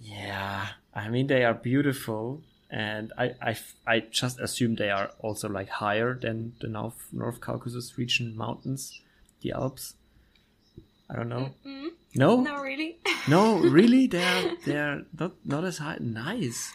[0.00, 5.48] yeah, I mean they are beautiful, and I I, I just assume they are also
[5.48, 9.00] like higher than the North North Caucasus region mountains,
[9.42, 9.94] the Alps.
[11.10, 11.50] I don't know.
[11.66, 12.98] Mm, No, no, really.
[13.28, 15.96] no, really, they are they are not not as high.
[16.00, 16.70] Nice.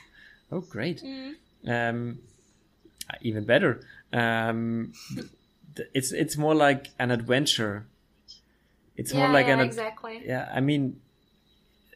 [0.52, 1.02] Oh, great.
[1.04, 1.34] Mm.
[1.68, 2.20] Um,
[3.22, 3.82] even better.
[4.12, 4.94] Um,
[5.94, 7.86] it's it's more like an adventure.
[8.96, 10.22] It's more yeah, like yeah, an ad- exactly.
[10.26, 10.50] yeah.
[10.54, 11.02] I mean,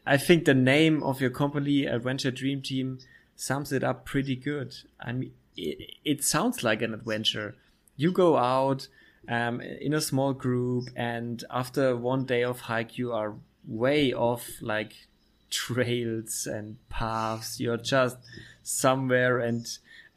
[0.06, 2.98] I think the name of your company, Adventure Dream Team,
[3.38, 4.74] sums it up pretty good.
[5.00, 7.54] I mean, it, it sounds like an adventure.
[7.96, 8.88] You go out
[9.28, 13.34] um, in a small group, and after one day of hike, you are
[13.66, 15.06] way off like
[15.50, 17.60] trails and paths.
[17.60, 18.16] You're just
[18.64, 19.66] somewhere, and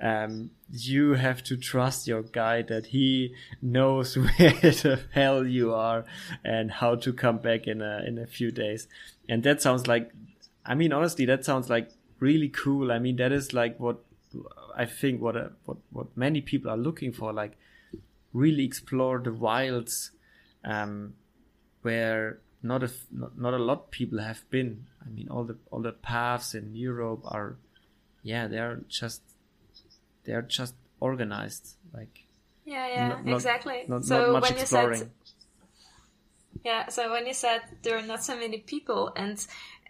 [0.01, 6.05] um, you have to trust your guide that he knows where the hell you are
[6.43, 8.87] and how to come back in a in a few days.
[9.29, 10.11] And that sounds like,
[10.65, 12.91] I mean, honestly, that sounds like really cool.
[12.91, 13.97] I mean, that is like what
[14.77, 17.57] I think what a, what what many people are looking for, like
[18.31, 20.11] really explore the wilds,
[20.63, 21.15] um,
[21.81, 24.85] where not a not, not a lot of people have been.
[25.05, 27.57] I mean, all the all the paths in Europe are,
[28.23, 29.21] yeah, they are just
[30.23, 31.75] they are just organized.
[31.93, 32.23] Like
[32.65, 33.83] Yeah, yeah, Not- not- exactly.
[33.87, 35.09] not, so when you said
[36.63, 39.80] yeah, so when you said there are not so many people, and uh,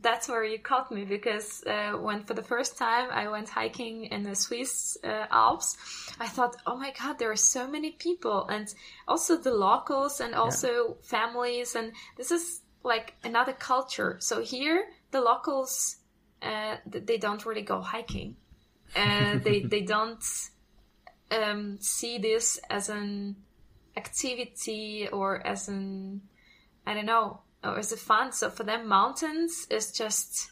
[0.00, 4.04] that's where you caught me because uh, when for the first time I went hiking
[4.06, 5.76] in the Swiss uh, Alps,
[6.20, 8.72] I thought, oh my god, there are so many people, and
[9.08, 14.18] also the locals and also families, and this is like another culture.
[14.20, 15.96] So here, the locals,
[16.42, 18.36] uh, they don't really go hiking.
[18.94, 20.22] Uh, they they don't
[21.30, 23.36] um, see this as an
[23.96, 26.20] activity or as an
[26.86, 28.32] I don't know or as a fun.
[28.32, 30.50] So for them, mountains is just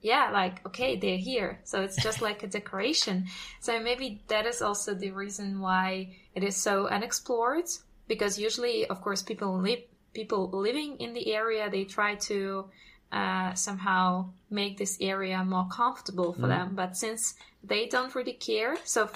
[0.00, 1.60] yeah, like okay, they're here.
[1.64, 3.26] So it's just like a decoration.
[3.60, 7.66] So maybe that is also the reason why it is so unexplored.
[8.06, 9.80] Because usually, of course, people live
[10.14, 12.70] people living in the area they try to
[13.12, 16.74] uh, somehow make this area more comfortable for them.
[16.74, 19.10] But since they don't really care, so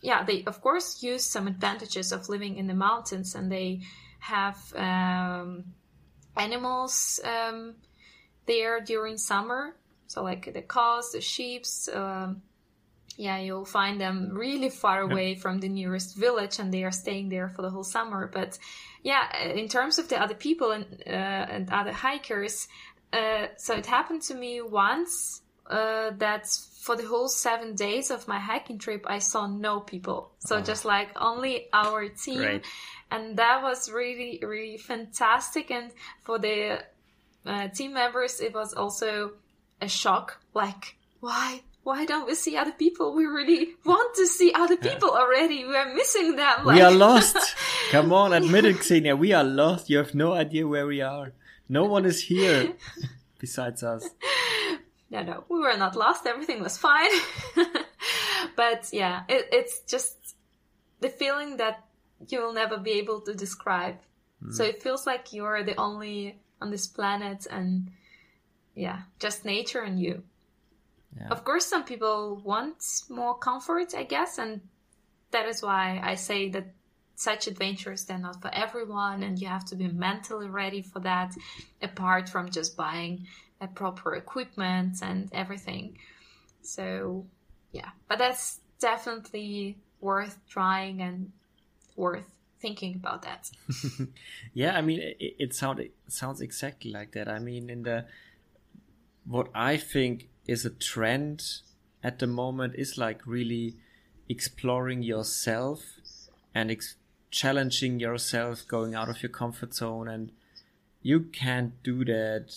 [0.00, 3.80] yeah, they of course use some advantages of living in the mountains, and they
[4.20, 5.64] have um,
[6.36, 7.74] animals um,
[8.46, 9.76] there during summer.
[10.06, 11.88] So like the cows, the sheep's.
[11.88, 12.42] Um,
[13.18, 17.30] yeah, you'll find them really far away from the nearest village, and they are staying
[17.30, 18.30] there for the whole summer.
[18.32, 18.58] But
[19.02, 22.68] yeah, in terms of the other people and uh, and other hikers,
[23.12, 26.46] uh, so it happened to me once uh, that
[26.82, 30.30] for the whole seven days of my hiking trip, I saw no people.
[30.38, 32.38] So just like only our team.
[32.38, 32.64] Great.
[33.10, 35.70] And that was really, really fantastic.
[35.70, 35.92] And
[36.22, 36.82] for the
[37.44, 39.32] uh, team members, it was also
[39.80, 40.40] a shock.
[40.54, 41.62] Like, why?
[41.84, 43.14] Why don't we see other people?
[43.14, 45.64] We really want to see other people already.
[45.64, 46.66] We are missing them.
[46.66, 47.36] we are lost.
[47.90, 49.14] Come on, admit it, Xenia.
[49.14, 49.88] We are lost.
[49.88, 51.32] You have no idea where we are.
[51.68, 52.72] No one is here
[53.38, 54.08] besides us.
[55.10, 56.26] no, no, we were not lost.
[56.26, 57.10] Everything was fine.
[58.56, 60.34] but yeah, it, it's just
[61.00, 61.84] the feeling that
[62.28, 63.96] you will never be able to describe.
[64.42, 64.52] Hmm.
[64.52, 67.90] So it feels like you're the only on this planet and
[68.74, 70.22] yeah, just nature and you.
[71.18, 71.28] Yeah.
[71.30, 72.76] Of course, some people want
[73.08, 74.60] more comfort, I guess, and
[75.30, 76.66] that is why I say that
[77.14, 81.34] such adventures they're not for everyone, and you have to be mentally ready for that.
[81.80, 83.26] Apart from just buying
[83.62, 85.96] a proper equipment and everything,
[86.60, 87.24] so
[87.72, 91.32] yeah, but that's definitely worth trying and
[91.96, 92.26] worth
[92.60, 93.50] thinking about that.
[94.54, 97.28] Yeah, I mean, it, it sound it sounds exactly like that.
[97.28, 98.06] I mean, in the
[99.26, 101.60] what I think is a trend
[102.02, 103.74] at the moment is like really
[104.28, 105.80] exploring yourself
[106.54, 106.96] and ex-
[107.30, 110.32] challenging yourself, going out of your comfort zone, and
[111.02, 112.54] you can't do that.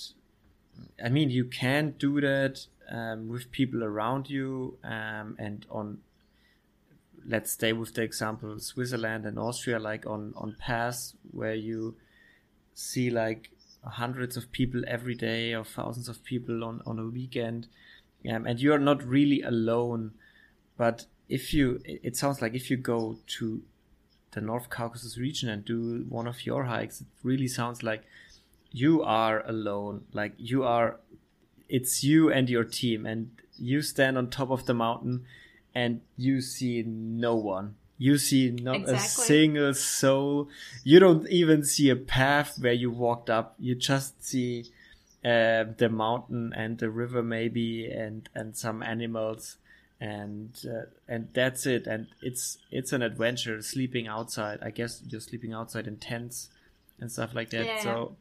[1.03, 5.99] I mean, you can't do that um, with people around you um, and on.
[7.25, 11.95] Let's stay with the example Switzerland and Austria, like on on pass where you
[12.73, 13.51] see like
[13.83, 17.67] hundreds of people every day or thousands of people on on a weekend,
[18.29, 20.11] um, and you are not really alone.
[20.77, 23.61] But if you, it sounds like if you go to
[24.31, 28.03] the North Caucasus region and do one of your hikes, it really sounds like
[28.71, 30.05] you are alone.
[30.13, 30.99] Like you are,
[31.67, 35.25] it's you and your team, and you stand on top of the mountain
[35.79, 37.75] and you see no one.
[37.97, 38.95] You see not exactly.
[38.95, 40.49] a single soul.
[40.83, 43.55] You don't even see a path where you walked up.
[43.59, 44.65] You just see
[45.23, 49.57] uh, the mountain and the river, maybe, and and some animals
[50.01, 55.19] and uh, and that's it and it's it's an adventure sleeping outside i guess you're
[55.19, 56.47] sleeping outside in tents
[57.01, 57.81] and stuff like that yeah.
[57.81, 58.15] so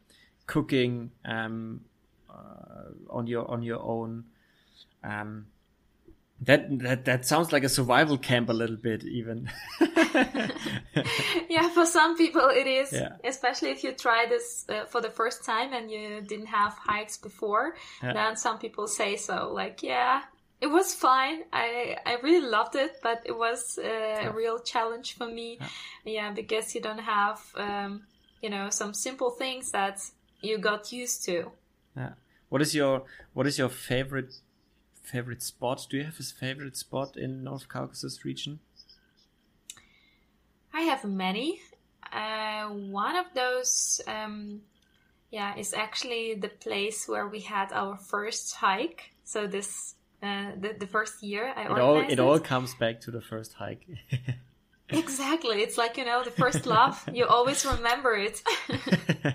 [0.49, 1.81] cooking um
[2.29, 4.25] uh, on your on your own
[5.05, 5.47] um
[6.41, 9.51] that that that sounds like a survival camp a little bit even
[11.49, 13.17] yeah for some people it is yeah.
[13.25, 17.17] especially if you try this uh, for the first time and you didn't have hikes
[17.17, 18.13] before yeah.
[18.13, 20.23] then some people say so like yeah
[20.61, 21.45] it was fine.
[21.53, 24.29] I I really loved it, but it was uh, yeah.
[24.29, 25.59] a real challenge for me.
[25.61, 25.69] Yeah,
[26.05, 28.03] yeah because you don't have um,
[28.43, 30.01] you know some simple things that
[30.41, 31.53] you got used to.
[31.97, 32.13] Yeah.
[32.49, 34.35] What is your What is your favorite
[35.09, 35.87] favorite spot?
[35.91, 38.61] Do you have a favorite spot in North Caucasus region?
[40.73, 41.61] I have many.
[42.13, 44.61] Uh, one of those, um,
[45.31, 49.11] yeah, is actually the place where we had our first hike.
[49.25, 53.01] So this uh, the, the first year I it all it, it all comes back
[53.03, 53.87] to the first hike.
[54.89, 57.03] exactly, it's like you know the first love.
[57.13, 58.43] you always remember it.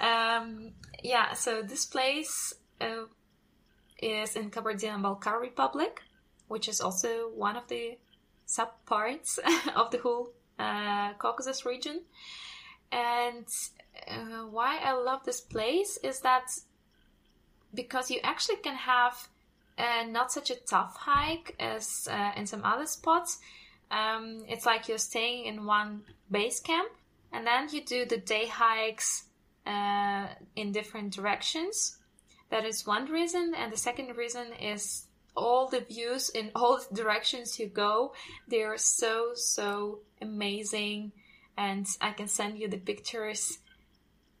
[0.00, 3.04] um, yeah, so this place uh,
[3.98, 6.02] is in Kabardino-Balkar Republic,
[6.48, 7.98] which is also one of the
[8.46, 9.38] sub parts
[9.76, 12.02] of the whole uh, Caucasus region.
[12.92, 13.46] And
[14.08, 16.44] uh, why I love this place is that
[17.74, 19.28] because you actually can have
[19.76, 23.38] uh, not such a tough hike as uh, in some other spots.
[23.90, 26.90] Um, it's like you're staying in one base camp
[27.32, 29.24] and then you do the day hikes
[29.66, 31.98] uh, in different directions.
[32.54, 33.52] That is one reason.
[33.56, 38.14] And the second reason is all the views in all directions you go.
[38.46, 41.10] They're so, so amazing.
[41.58, 43.58] And I can send you the pictures.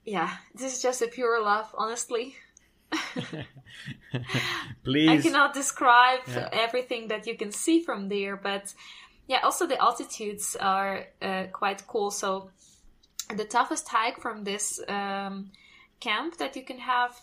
[0.04, 2.36] Yeah, this is just a pure love, honestly.
[4.84, 5.10] Please.
[5.10, 6.50] I cannot describe yeah.
[6.52, 8.72] everything that you can see from there, but
[9.26, 12.12] yeah, also the altitudes are uh, quite cool.
[12.12, 12.50] So
[13.34, 15.50] the toughest hike from this um,
[15.98, 17.20] camp that you can have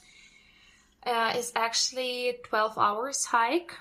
[1.05, 3.73] uh, is actually 12 hours hike.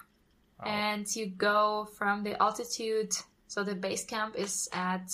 [0.63, 3.15] And you go from the altitude,
[3.47, 5.09] so the base camp is at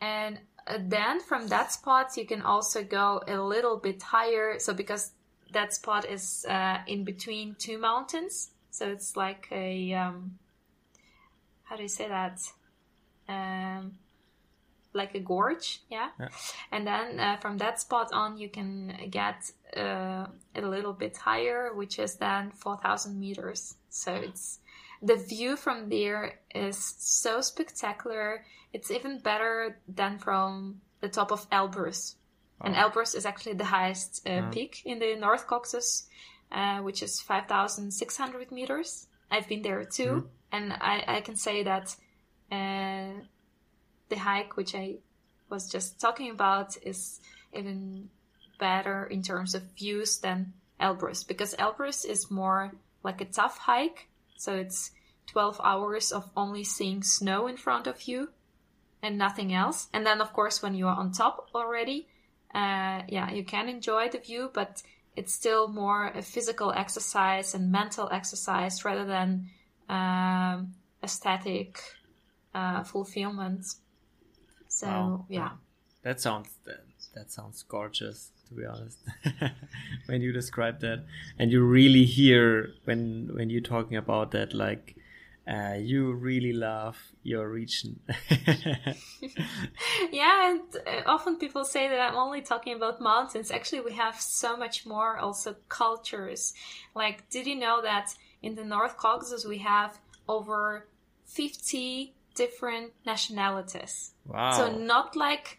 [0.01, 0.39] And
[0.79, 4.59] then from that spot, you can also go a little bit higher.
[4.59, 5.13] So because
[5.53, 10.39] that spot is uh, in between two mountains, so it's like a um,
[11.65, 12.41] how do you say that?
[13.29, 13.93] Um,
[14.93, 16.09] like a gorge, yeah.
[16.19, 16.29] yeah.
[16.73, 21.73] And then uh, from that spot on, you can get uh, a little bit higher,
[21.73, 23.77] which is then 4,000 meters.
[23.89, 24.59] So it's
[25.03, 28.45] the view from there is so spectacular.
[28.73, 32.15] It's even better than from the top of Elbrus.
[32.61, 32.67] Oh.
[32.67, 34.53] And Elbrus is actually the highest uh, mm.
[34.53, 36.07] peak in the North Caucasus,
[36.53, 39.07] uh, which is 5,600 meters.
[39.31, 40.05] I've been there too.
[40.05, 41.95] Mm and I, I can say that
[42.51, 43.21] uh,
[44.09, 44.97] the hike which I
[45.49, 47.21] was just talking about is
[47.53, 48.09] even
[48.59, 52.73] better in terms of views than Elbrus because Elbrus is more
[53.03, 54.09] like a tough hike,
[54.41, 54.91] so it's
[55.27, 58.31] 12 hours of only seeing snow in front of you
[59.03, 59.89] and nothing else.
[59.93, 62.09] And then, of course, when you are on top already,
[62.55, 64.83] uh, yeah, you can enjoy the view, but
[65.15, 69.51] it's still more a physical exercise and mental exercise rather than
[69.91, 70.73] um,
[71.03, 71.79] aesthetic
[72.55, 73.67] uh, fulfillment.
[74.69, 75.27] So wow.
[75.29, 75.51] yeah,
[76.03, 76.81] that sounds that,
[77.15, 78.99] that sounds gorgeous to be honest
[80.07, 81.05] when you describe that
[81.39, 84.97] and you really hear when when you're talking about that like
[85.49, 87.99] uh, you really love your region.
[90.13, 93.51] yeah, and uh, often people say that I'm only talking about mountains.
[93.51, 96.55] Actually, we have so much more also cultures.
[96.95, 99.99] Like, did you know that in the North Caucasus we have
[100.29, 100.87] over
[101.25, 104.13] 50 different nationalities?
[104.27, 104.53] Wow.
[104.53, 105.59] So, not like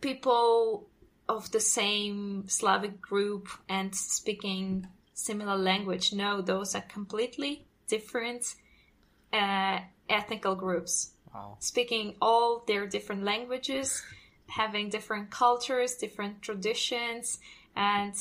[0.00, 0.88] people
[1.36, 6.12] of the same Slavic group and speaking similar language.
[6.12, 8.54] No, those are completely different
[9.32, 11.12] uh, ethnical groups.
[11.32, 11.56] Wow.
[11.60, 14.02] Speaking all their different languages,
[14.48, 17.38] having different cultures, different traditions,
[17.76, 18.14] and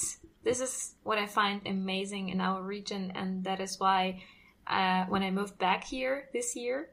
[0.43, 4.21] this is what I find amazing in our region, and that is why
[4.67, 6.89] uh, when I moved back here this year,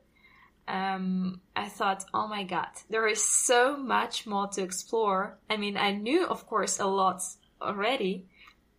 [0.68, 5.38] um, I thought, oh my god, there is so much more to explore.
[5.48, 7.22] I mean, I knew, of course, a lot
[7.62, 8.26] already,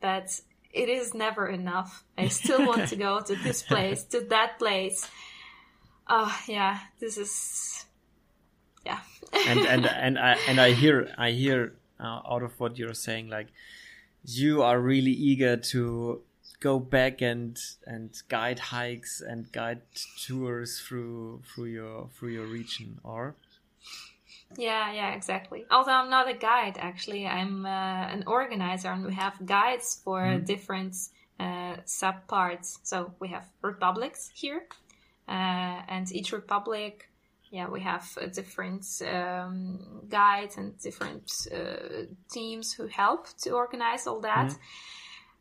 [0.02, 0.40] but
[0.74, 2.04] it is never enough.
[2.18, 5.08] I still want to go to this place, to that place.
[6.10, 7.86] Oh yeah, this is
[8.86, 9.00] yeah.
[9.34, 13.30] and and and I and I hear I hear uh, out of what you're saying,
[13.30, 13.48] like
[14.24, 16.22] you are really eager to
[16.60, 19.82] go back and and guide hikes and guide
[20.26, 23.36] tours through through your through your region, or
[24.56, 25.66] yeah, yeah, exactly.
[25.70, 30.22] Although I'm not a guide, actually, I'm uh, an organizer, and we have guides for
[30.22, 30.46] mm.
[30.46, 30.96] different
[31.40, 32.80] uh, sub parts.
[32.84, 34.64] So we have republics here,
[35.28, 37.10] uh, and each republic,
[37.52, 44.22] yeah, we have different um, guides and different uh, teams who help to organize all
[44.22, 44.48] that.
[44.48, 44.58] Mm.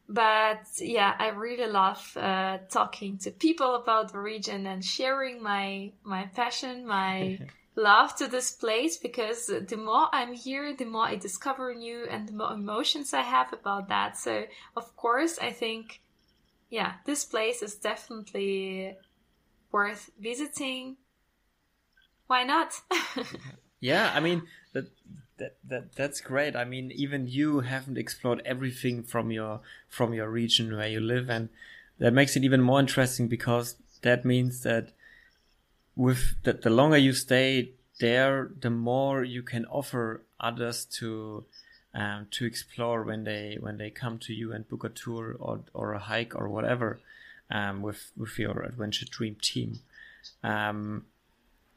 [0.08, 5.92] But yeah, I really love uh, talking to people about the region and sharing my
[6.04, 7.40] my passion, my
[7.76, 12.28] love to this place because the more I'm here, the more I discover new and
[12.28, 14.16] the more emotions I have about that.
[14.16, 14.44] So,
[14.76, 16.00] of course, I think,
[16.70, 18.96] yeah, this place is definitely
[19.70, 20.96] worth visiting.
[22.26, 22.72] Why not?
[23.80, 24.42] yeah, I mean,
[24.72, 24.86] that,
[25.38, 26.56] that, that, that's great.
[26.56, 31.28] I mean, even you haven't explored everything from your, from your region where you live.
[31.28, 31.48] And
[31.98, 34.90] that makes it even more interesting because that means that
[35.94, 37.70] with the, the longer you stay
[38.00, 41.44] there, the more you can offer others to
[41.94, 45.60] um, to explore when they when they come to you and book a tour or
[45.72, 47.00] or a hike or whatever
[47.50, 49.80] um, with with your adventure dream team.
[50.42, 51.06] Um,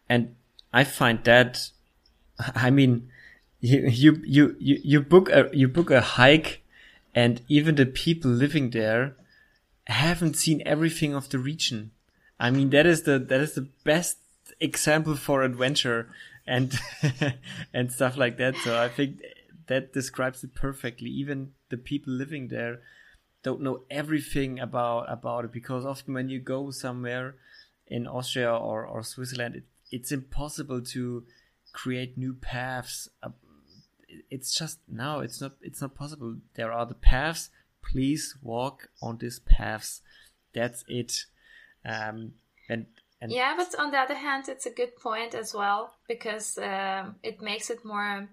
[0.09, 0.35] and
[0.73, 1.69] I find that,
[2.55, 3.09] I mean,
[3.61, 6.63] you you you you, book a you book a hike,
[7.13, 9.15] and even the people living there
[9.87, 11.91] haven't seen everything of the region.
[12.39, 14.17] I mean, that is the that is the best
[14.59, 16.09] example for adventure
[16.47, 16.77] and
[17.73, 18.55] and stuff like that.
[18.57, 19.21] So I think
[19.67, 21.09] that describes it perfectly.
[21.09, 22.79] Even the people living there
[23.43, 27.35] don't know everything about about it because often when you go somewhere
[27.87, 31.23] in Austria or, or Switzerland, it, it's impossible to
[31.73, 33.09] create new paths.
[33.23, 33.29] Uh,
[34.29, 35.53] It's just no, it's not.
[35.61, 36.37] It's not possible.
[36.55, 37.49] There are the paths.
[37.81, 40.01] Please walk on these paths.
[40.53, 41.25] That's it.
[41.85, 42.33] Um,
[42.67, 42.85] and
[43.21, 47.15] and yeah, but on the other hand, it's a good point as well because um,
[47.21, 48.29] it makes it more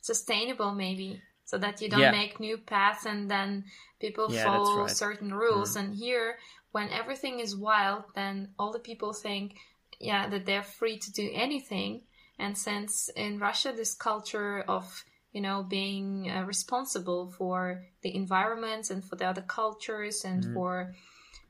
[0.00, 2.10] sustainable, maybe, so that you don't yeah.
[2.10, 3.64] make new paths and then
[4.00, 4.90] people yeah, follow right.
[4.90, 5.76] certain rules.
[5.76, 5.80] Mm.
[5.80, 6.36] And here,
[6.72, 9.54] when everything is wild, then all the people think,
[10.00, 12.02] yeah, that they're free to do anything.
[12.38, 15.04] And since in Russia, this culture of
[15.34, 20.54] you know being uh, responsible for the environments and for the other cultures and mm.
[20.54, 20.94] for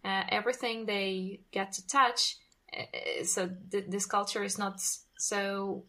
[0.05, 2.39] uh, everything they get to touch
[2.77, 4.81] uh, so th- this culture is not
[5.19, 5.85] so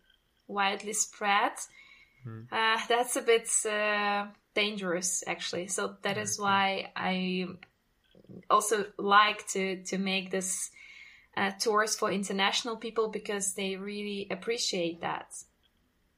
[0.47, 1.53] widely spread.
[2.25, 2.47] Mm.
[2.51, 5.67] Uh, that's a bit uh, dangerous, actually.
[5.67, 7.47] So that is why I
[8.49, 10.71] also like to to make this
[11.37, 15.33] uh, tours for international people because they really appreciate that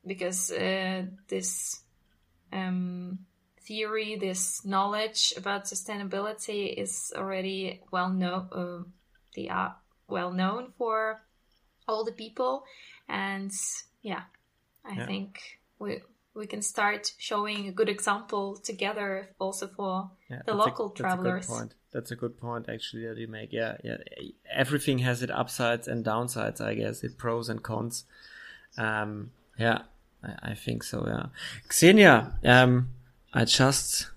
[0.07, 1.81] because uh, this
[2.53, 3.19] um,
[3.61, 8.47] theory, this knowledge about sustainability is already well known.
[8.51, 8.89] Uh,
[9.35, 9.51] the
[10.07, 11.21] well known for
[11.87, 12.63] all the people.
[13.07, 13.51] And
[14.01, 14.23] yeah
[14.85, 15.05] i yeah.
[15.05, 16.01] think we
[16.33, 21.47] we can start showing a good example together also for yeah, the local a, travelers
[21.47, 21.73] that's a good point.
[21.91, 23.51] That's a good point actually that you make.
[23.51, 23.97] Yeah yeah
[24.53, 28.05] everything has its upsides and downsides i guess it pros and cons.
[28.77, 29.79] Um yeah
[30.23, 31.27] i, I think so yeah
[31.71, 32.89] xenia um
[33.33, 34.07] i just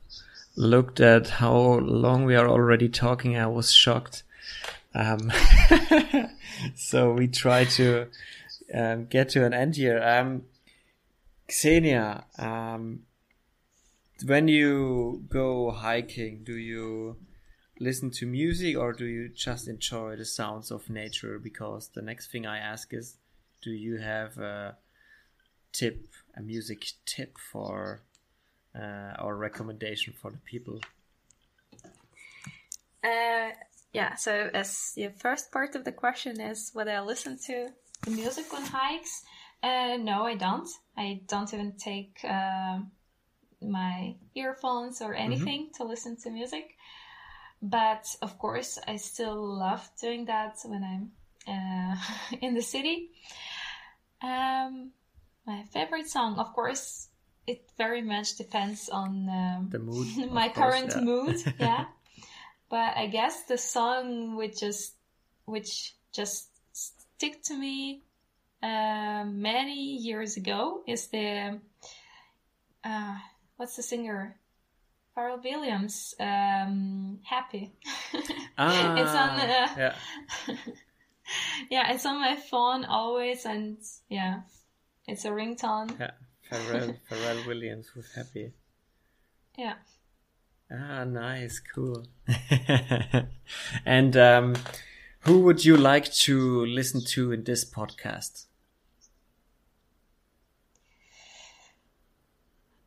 [0.57, 4.23] looked at how long we are already talking i was shocked
[4.95, 5.31] um,
[6.75, 8.09] so we try to
[8.75, 10.03] um, get to an end here.
[10.03, 10.43] Um,
[11.51, 13.01] Xenia, um,
[14.25, 17.17] when you go hiking, do you
[17.79, 21.39] listen to music or do you just enjoy the sounds of nature?
[21.39, 23.17] Because the next thing I ask is,
[23.63, 24.77] do you have a
[25.73, 28.03] tip, a music tip for
[28.75, 30.81] uh, or recommendation for the people?
[33.03, 33.51] Uh,
[33.93, 34.15] yeah.
[34.17, 37.69] So as the first part of the question is whether I listen to
[38.05, 39.25] the music on hikes.
[39.63, 40.69] Uh, no, I don't.
[40.97, 42.79] I don't even take uh,
[43.61, 45.83] my earphones or anything mm-hmm.
[45.83, 46.77] to listen to music.
[47.63, 51.11] But of course, I still love doing that when I'm
[51.47, 51.97] uh,
[52.41, 53.11] in the city.
[54.23, 54.93] Um,
[55.51, 57.09] my favorite song, of course,
[57.47, 61.03] it very much depends on um, the mood, my current yeah.
[61.03, 61.37] mood.
[61.59, 61.85] Yeah,
[62.69, 64.95] but I guess the song which just
[65.47, 68.03] which just stick to me
[68.63, 71.59] uh, many years ago is the
[72.85, 73.17] uh,
[73.57, 74.39] what's the singer
[75.17, 77.73] Pharrell Williams um, Happy.
[78.57, 79.95] ah, it's on uh, yeah.
[81.71, 83.79] yeah, it's on my phone always, and
[84.09, 84.43] yeah,
[85.11, 85.99] it's a ringtone.
[85.99, 86.13] Yeah,
[86.51, 88.53] Pharrell Pharrell Williams with Happy.
[89.59, 89.75] Yeah.
[90.73, 92.07] Ah, nice, cool.
[93.85, 94.55] and um,
[95.21, 98.47] who would you like to listen to in this podcast?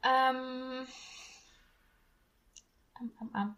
[0.02, 0.88] Um,
[3.00, 3.56] um, um, um.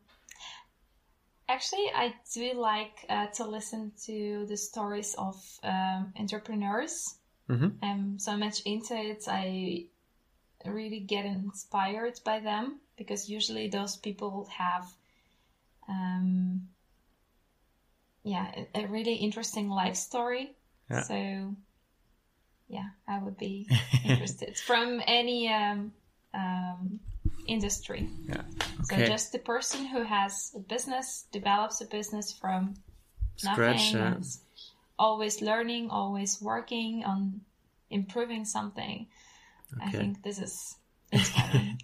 [1.48, 7.16] Actually, I do like uh, to listen to the stories of um, entrepreneurs.
[7.50, 7.68] Mm-hmm.
[7.84, 9.24] I'm so much into it.
[9.28, 9.86] I
[10.66, 14.86] really get inspired by them because usually those people have,
[15.88, 16.70] um,
[18.24, 20.56] yeah, a, a really interesting life story.
[20.90, 21.02] Yeah.
[21.02, 21.56] So,
[22.68, 23.68] yeah, I would be
[24.04, 25.92] interested from any um,
[26.34, 27.00] um,
[27.48, 28.10] industry.
[28.28, 28.42] Yeah.
[28.92, 29.06] Okay.
[29.06, 32.76] So just the person who has a business develops a business from
[33.38, 34.14] Scratch, nothing, yeah.
[34.98, 37.42] Always learning, always working on
[37.90, 39.08] improving something.
[39.82, 40.76] I think this is
[41.12, 41.82] inspiring.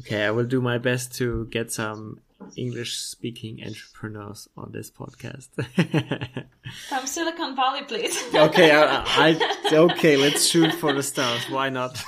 [0.00, 2.20] Okay, I will do my best to get some
[2.56, 5.48] English speaking entrepreneurs on this podcast.
[6.88, 8.20] From Silicon Valley, please.
[8.34, 11.48] okay, I, I okay, let's shoot for the stars.
[11.48, 12.02] Why not?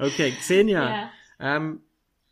[0.00, 0.80] okay, Xenia.
[0.80, 1.08] yeah.
[1.38, 1.80] Um,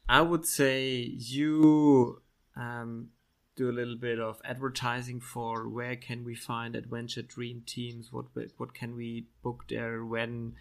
[0.09, 2.21] I would say you
[2.57, 3.11] um,
[3.57, 8.13] do a little bit of advertising for where can we find Adventure Dream Teams?
[8.13, 8.27] What
[8.57, 10.05] what can we book there?
[10.05, 10.55] When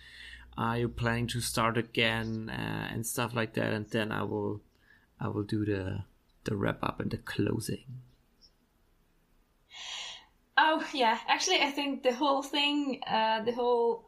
[0.58, 3.74] are you planning to start again uh, and stuff like that?
[3.74, 4.62] And then I will
[5.20, 6.04] I will do the
[6.44, 8.02] the wrap up and the closing.
[10.56, 14.06] Oh yeah, actually, I think the whole thing, uh, the whole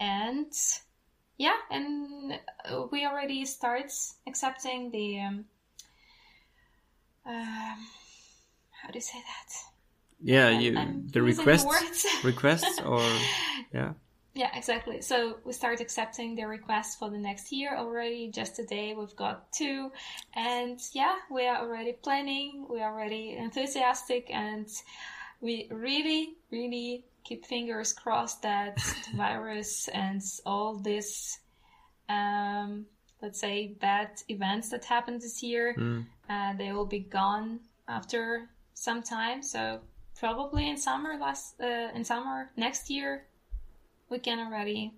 [0.00, 0.52] And
[1.42, 3.90] yeah, and uh, we already start
[4.28, 5.44] accepting the um,
[7.26, 7.78] um,
[8.80, 9.50] how do you say that?
[10.22, 13.02] yeah, I'm- you I'm the requests requests or
[13.74, 13.92] yeah.
[14.34, 15.02] Yeah, exactly.
[15.02, 18.30] So we start accepting the requests for the next year already.
[18.30, 19.90] Just today we've got two,
[20.34, 22.66] and yeah, we are already planning.
[22.70, 24.66] We are already enthusiastic, and
[25.42, 31.38] we really, really keep fingers crossed that the virus and all this,
[32.08, 32.86] um,
[33.20, 36.06] let's say, bad events that happened this year, Mm.
[36.28, 39.42] uh, they will be gone after some time.
[39.42, 39.80] So
[40.18, 43.26] probably in summer last uh, in summer next year
[44.08, 44.92] we can already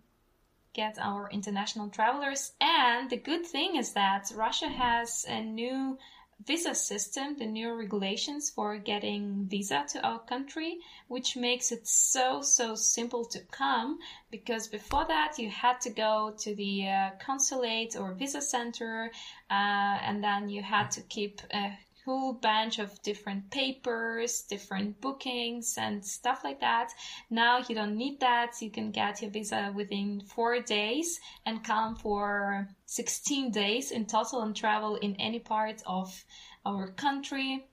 [0.75, 2.53] get our international travelers.
[2.61, 5.97] And the good thing is that Russia has a new
[6.45, 10.79] visa system, the new regulations for getting visa to our country,
[11.09, 13.99] which makes it so, so simple to come.
[14.31, 19.11] Because before that, you had to go to the uh, consulate or visa center,
[19.51, 25.77] uh, and then you had to keep a whole bunch of different papers, different bookings,
[25.79, 26.93] and stuff like that.
[27.31, 28.61] Now you don't need that.
[28.61, 34.43] You can get your visa within four days and come for 16 days in total
[34.43, 36.25] and travel in any part of
[36.67, 37.67] our country.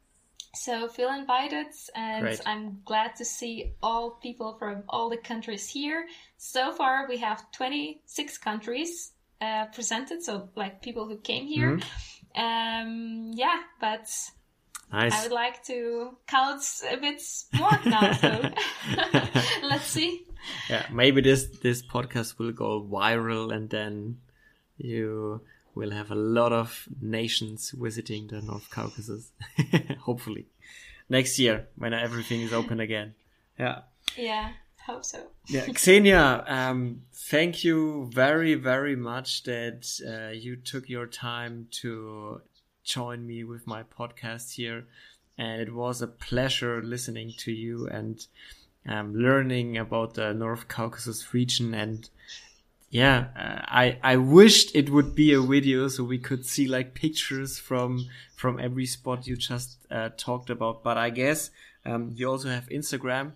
[0.54, 2.42] So feel invited, and Great.
[2.46, 6.08] I'm glad to see all people from all the countries here.
[6.38, 11.78] So far, we have 26 countries uh, presented, so like people who came here.
[11.78, 11.84] Mhm.
[12.36, 14.08] Um, yeah, but
[14.92, 15.14] Nice.
[15.14, 17.22] I would like to count a bit
[17.54, 18.12] more now.
[18.12, 18.28] So
[19.64, 20.26] let's see.
[20.70, 24.18] Yeah, maybe this this podcast will go viral, and then
[24.78, 25.42] you
[25.76, 29.32] will have a lot of nations visiting the North Caucasus.
[30.00, 30.48] Hopefully,
[31.08, 33.14] next year when everything is open again.
[33.58, 33.82] Yeah.
[34.18, 34.52] Yeah,
[34.92, 35.28] hope so.
[35.48, 42.42] Yeah, Xenia, um, thank you very, very much that uh, you took your time to
[42.84, 44.86] join me with my podcast here.
[45.38, 48.26] And it was a pleasure listening to you and
[48.88, 51.74] um, learning about the North Caucasus region.
[51.74, 52.10] And
[52.90, 56.94] yeah, uh, I I wished it would be a video so we could see like
[56.94, 60.84] pictures from from every spot you just uh, talked about.
[60.84, 61.50] But I guess
[61.86, 63.34] um, you also have Instagram.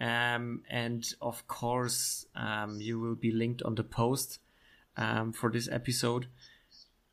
[0.00, 4.38] Um, and of course, um, you will be linked on the post
[4.96, 6.26] um, for this episode.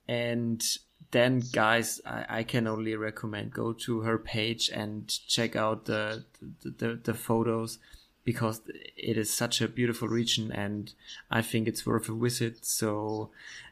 [0.07, 0.63] And
[1.11, 6.25] then, guys, I, I, can only recommend go to her page and check out the
[6.61, 7.79] the, the, the photos
[8.23, 8.61] because
[8.97, 10.93] it is such a beautiful region, and
[11.29, 12.65] I think it's worth a visit.
[12.65, 13.29] So,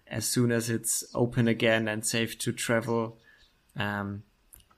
[0.07, 3.17] as soon as it's open again and safe to travel,
[3.75, 4.23] um,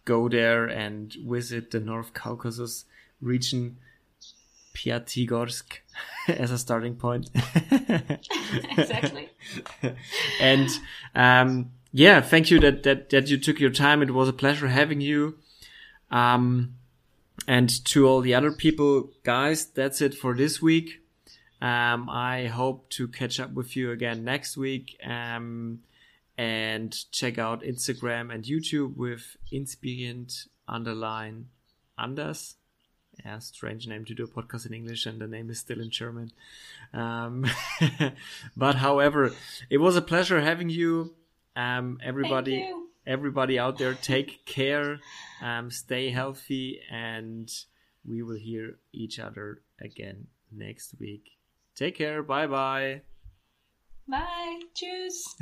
[0.05, 2.85] go there and visit the North Caucasus
[3.21, 3.77] region
[4.73, 5.79] Pyatigorsk
[6.27, 7.29] as a starting point.
[8.77, 9.29] exactly.
[10.41, 10.69] and
[11.15, 14.01] um, yeah, thank you that, that that you took your time.
[14.01, 15.37] It was a pleasure having you.
[16.09, 16.75] Um,
[17.47, 21.01] and to all the other people, guys, that's it for this week.
[21.61, 24.97] Um, I hope to catch up with you again next week.
[25.05, 25.79] Um,
[26.37, 31.47] and check out Instagram and YouTube with Inspiriert underline
[31.97, 32.55] Anders
[33.25, 35.89] yeah, strange name to do a podcast in English, and the name is still in
[35.89, 36.31] German.
[36.93, 37.45] Um,
[38.57, 39.31] but however,
[39.69, 41.15] it was a pleasure having you.
[41.55, 42.89] Um, everybody, you.
[43.05, 44.99] everybody out there, take care,
[45.41, 47.51] um, stay healthy, and
[48.05, 51.31] we will hear each other again next week.
[51.75, 52.23] Take care.
[52.23, 53.01] Bye bye.
[54.07, 54.61] Bye.
[54.73, 55.35] Cheers.